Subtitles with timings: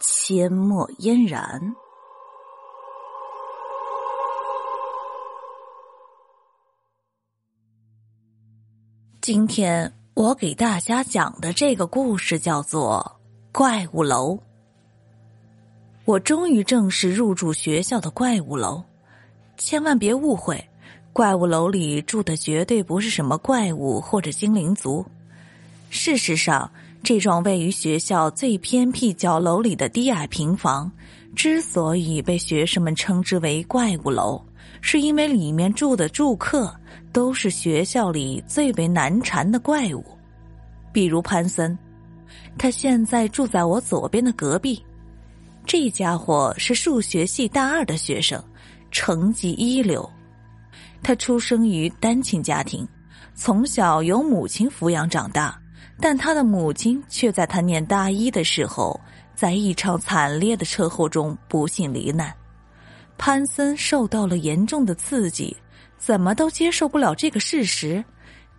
[0.00, 1.74] 阡陌嫣然。
[9.20, 13.18] 今天我给大家讲的这个故事叫做
[13.52, 14.34] 《怪物楼》。
[16.04, 18.80] 我终于正式入住学校的怪物楼，
[19.56, 20.64] 千万别误会，
[21.12, 25.04] 怪物楼里住的绝对不是什么怪物或者精灵族。
[25.90, 26.70] 事实上，
[27.02, 30.90] 这幢位于学校最偏僻角楼里的低矮平房，
[31.34, 34.42] 之所以被学生们称之为怪物楼，
[34.80, 36.74] 是因为里面住的住客
[37.12, 40.04] 都是学校里最为难缠的怪物，
[40.92, 41.76] 比如潘森，
[42.58, 44.82] 他现在住在我左边的隔壁。
[45.64, 48.42] 这家伙是数学系大二的学生，
[48.90, 50.08] 成绩一流。
[51.02, 52.86] 他出生于单亲家庭，
[53.34, 55.58] 从小由母亲抚养长大，
[56.00, 58.98] 但他的母亲却在他念大一的时候，
[59.34, 62.32] 在一场惨烈的车祸中不幸罹难。
[63.16, 65.56] 潘森受到了严重的刺激，
[65.98, 68.04] 怎么都接受不了这个事实，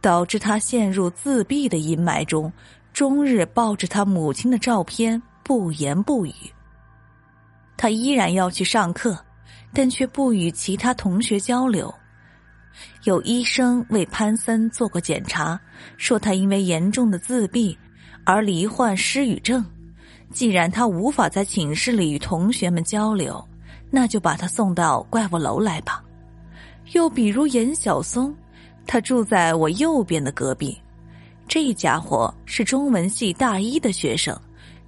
[0.02, 2.52] 导致他陷入自闭的阴霾中，
[2.92, 6.34] 终日抱着他母亲的照片不言不语。
[7.78, 9.18] 他依然要去上课，
[9.74, 11.94] 但却不与其他同学交流。
[13.04, 15.60] 有医生为潘森做过检查，
[15.98, 17.78] 说他因为严重的自闭
[18.24, 19.66] 而罹患失语症。
[20.32, 23.44] 既然他无法在寝室里与同学们交流，
[23.90, 26.04] 那就把他送到怪物楼来吧。
[26.92, 28.36] 又比如严小松，
[28.86, 30.80] 他住在我右边的隔壁。
[31.48, 34.40] 这家伙是中文系大一的学生，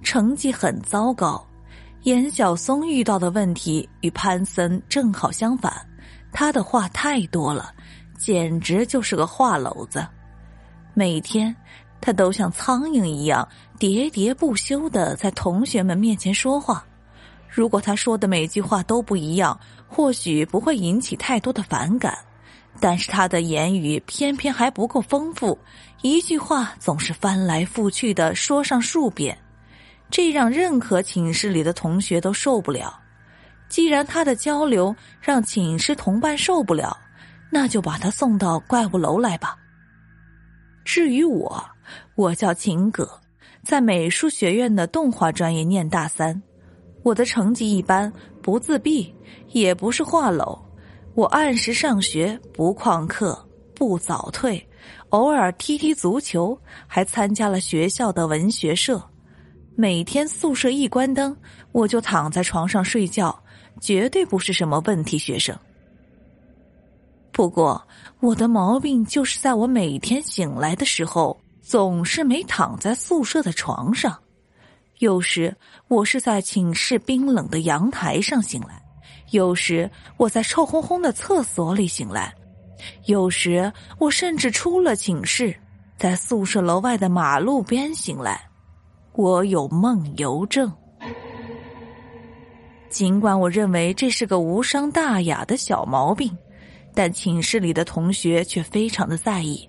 [0.02, 1.44] 成绩很糟糕。
[2.04, 5.72] 严小松遇到的问题与潘森正好相反，
[6.32, 7.72] 他的话太多了，
[8.18, 10.04] 简直就是个话篓子。
[10.94, 11.54] 每天，
[12.00, 13.46] 他都像苍蝇一样
[13.78, 16.84] 喋喋不休的在同学们面前说话。
[17.48, 22.16] 如果他说的每句话都不一样，或许不会引起太多的反感，
[22.80, 25.58] 但是他的言语偏偏还不够丰富，
[26.00, 29.36] 一句话总是翻来覆去的说上数遍。
[30.10, 32.98] 这让任何寝室里的同学都受不了。
[33.72, 36.94] 既然他的交流让寝室同伴受不了，
[37.50, 39.56] 那就把他送到怪物楼来吧。
[40.84, 41.64] 至于我，
[42.14, 43.08] 我叫秦葛，
[43.64, 46.42] 在美术学院的动画专业念大三。
[47.02, 48.12] 我的成绩一般，
[48.42, 49.10] 不自闭，
[49.52, 50.60] 也不是话痨。
[51.14, 53.42] 我按时上学，不旷课，
[53.74, 54.62] 不早退，
[55.08, 59.02] 偶尔踢踢足球，还参加了学校的文学社。
[59.74, 61.34] 每天宿舍一关灯，
[61.72, 63.34] 我就躺在床上睡觉，
[63.80, 65.56] 绝对不是什么问题学生。
[67.30, 67.82] 不过
[68.20, 74.18] 我的毛病就是在我每天醒来的时候，总是没躺在宿舍的床上。
[74.98, 75.56] 有时
[75.88, 78.80] 我是在寝室冰冷的阳台上醒来，
[79.30, 82.32] 有时我在臭烘烘的厕所里醒来，
[83.06, 85.56] 有时我甚至出了寝室，
[85.96, 88.48] 在宿舍楼外的马路边醒来。
[89.14, 90.72] 我有梦游症，
[92.92, 96.30] 尽管我认为这是个无伤大雅的小毛病，
[96.92, 99.66] 但寝室里的同学却非常的在意。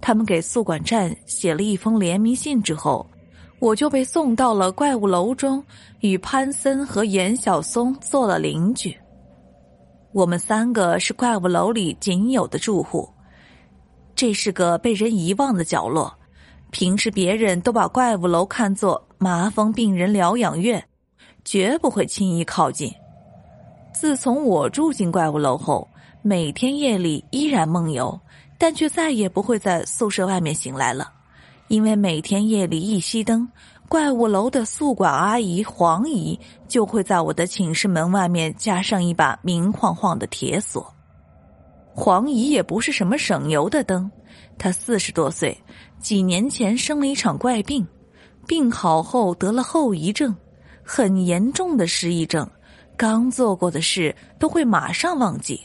[0.00, 3.04] 他们给宿管站写了一封联名信之后，
[3.58, 5.62] 我就被送到了怪物楼中，
[6.02, 8.96] 与潘森和严小松做了邻居。
[10.12, 13.08] 我们三个是怪物楼里仅有的住户，
[14.14, 16.16] 这是个被人遗忘的角落。
[16.70, 20.82] 平时别人都把怪物楼看作麻风病人疗养院，
[21.44, 22.92] 绝不会轻易靠近。
[23.92, 25.86] 自从我住进怪物楼后，
[26.22, 28.18] 每天夜里依然梦游，
[28.58, 31.12] 但却再也不会在宿舍外面醒来了，
[31.68, 33.46] 因为每天夜里一熄灯，
[33.88, 40.90] 怪物楼的宿管阿姨黄姨就会在我的寝室门外面加上一把明晃晃的铁锁。
[41.94, 44.10] 黄姨也不是什么省油的灯，
[44.56, 45.56] 她四十多岁。
[46.00, 47.86] 几年前生了一场怪病，
[48.46, 50.34] 病好后得了后遗症，
[50.82, 52.48] 很严重的失忆症，
[52.96, 55.60] 刚做过的事都会马上忘记。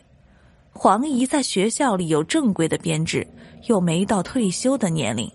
[0.72, 3.28] 黄姨在学校里有正规的编制，
[3.66, 5.32] 又没到退休的年龄，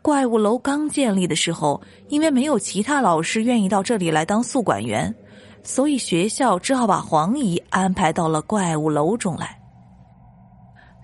[0.00, 5.14] 怪物楼刚建立的时候，因为没有其他老师愿意到这里来当宿管员，
[5.62, 9.54] 所以学校只好把黄姨安排到了怪物楼中来。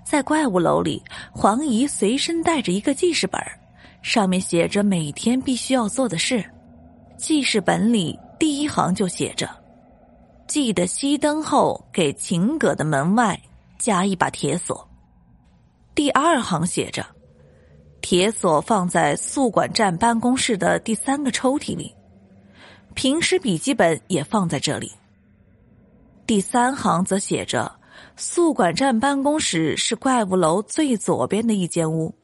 [0.02, 1.02] 在怪物楼里，
[1.32, 3.38] 黄姨随身带着一个记事本，
[4.00, 6.42] 上面写着每天必须要做的事。
[7.16, 9.48] 记事本里第一行就写着
[10.46, 13.40] ：“记得熄灯后给秦葛的门外
[13.78, 14.86] 加一把铁锁。”
[15.94, 17.04] 第二行写着。
[18.02, 21.92] 铁锁放在宿管站办公室的第三个抽屉里，
[22.94, 24.92] 平时笔记本也放在这里。
[26.24, 27.80] 第三行则写着
[28.14, 32.14] ：“宿管站办公室是怪物楼最左边的一间屋。”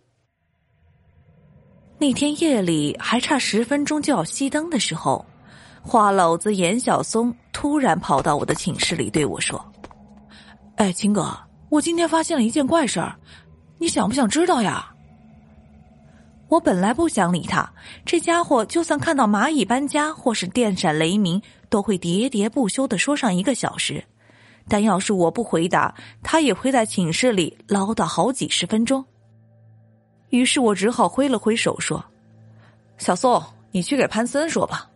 [2.02, 5.24] 那天夜里还差十分钟就要熄灯的时候，
[5.82, 9.64] 花篓子严小松突然跑到我的寝室里对我说
[10.74, 11.32] ：“哎，秦哥，
[11.68, 13.14] 我今天发现了一件怪事儿，
[13.78, 14.92] 你想不想知道呀？”
[16.50, 17.72] 我本来不想理他，
[18.04, 24.02] 这家伙就算看到蚂蚁搬家或是电闪雷鸣，都会喋喋不休的说上一个小时。
[24.66, 29.04] 但要是我不回答，他也会在寝室里唠叨好几十分钟。
[30.32, 32.02] 于是我只好挥了挥手说
[32.96, 34.88] ：“小宋，你去给潘森说吧。”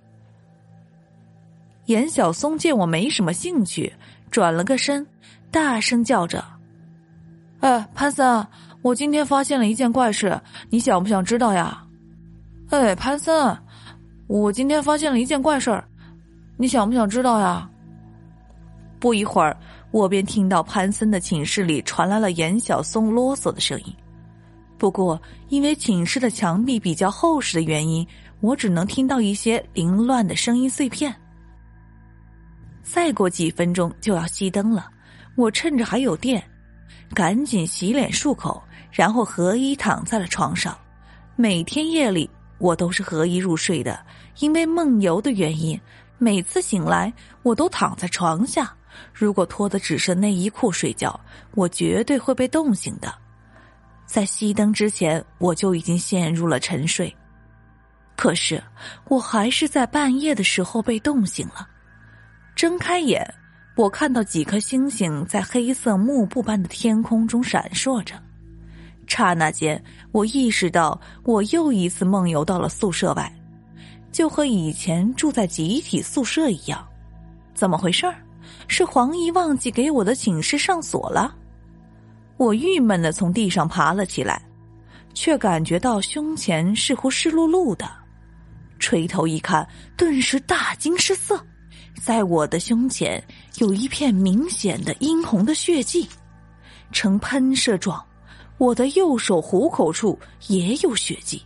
[1.85, 3.93] 严小松见我没什么兴趣，
[4.31, 5.07] 转了个身，
[5.51, 6.43] 大声叫着
[7.61, 8.47] ：“哎，潘森！”
[8.81, 10.41] 我今天发现了一件怪事，
[10.71, 11.85] 你想不想知道呀？
[12.71, 13.55] 哎，潘森，
[14.29, 15.87] 我今天发现了一件怪事儿，
[16.57, 17.69] 你想不想知道呀？
[18.99, 19.55] 不一会儿，
[19.91, 23.95] 我便听到潘森的寝室里传来了严小松啰嗦的声音。
[24.79, 28.07] 不过，因为寝室的墙壁比较厚实的原因，
[28.41, 31.15] 我只能听到一些凌乱的声音碎片。
[32.83, 34.89] 再过几分钟就要熄灯了，
[35.35, 36.43] 我趁着还有电，
[37.15, 38.63] 赶紧洗脸漱口。
[38.93, 40.75] 然后合衣躺在了床上，
[41.37, 44.03] 每天夜里我都是合衣入睡的，
[44.39, 45.79] 因为梦游的原因，
[46.17, 47.13] 每次醒来
[47.43, 48.75] 我都躺在床下。
[49.13, 51.19] 如果脱的只剩内衣裤睡觉，
[51.55, 53.15] 我绝对会被冻醒的。
[54.07, 57.15] 在熄灯之前，我就已经陷入了沉睡，
[58.17, 58.63] 可是
[59.09, 61.69] 我还是在半夜的时候被冻醒了。
[62.55, 63.23] 睁开眼，
[63.77, 68.15] 我看到几颗星星在黑色幕布般的天空中闪烁着。
[69.09, 69.83] 刹那间，
[70.13, 73.31] 我意识到我又一次梦游到了宿舍外，
[74.11, 76.87] 就和以前住在集体宿舍一样。
[77.55, 78.15] 怎么回事儿？
[78.69, 81.35] 是黄姨忘记给我的寝室上锁了？
[82.37, 84.43] 我郁闷的从地上爬了起来，
[85.15, 87.89] 却感觉到胸前似乎湿漉漉的。
[88.79, 89.67] 垂头一看，
[89.97, 91.43] 顿时大惊失色，
[92.03, 93.23] 在我的胸前
[93.57, 96.07] 有一片明显的殷红的血迹，
[96.93, 98.05] 呈喷射状。
[98.59, 100.19] 我的右手虎口处
[100.49, 101.43] 也有血迹，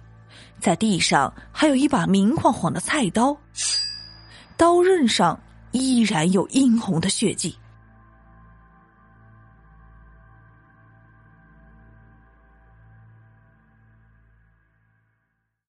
[0.60, 3.36] 在地上还有一把明晃晃的菜刀，
[4.56, 5.38] 刀刃上
[5.70, 7.56] 依然有殷红的血迹。